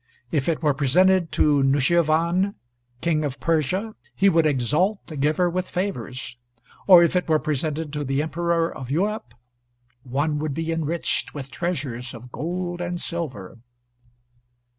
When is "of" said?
3.23-3.39, 8.75-8.89, 12.15-12.31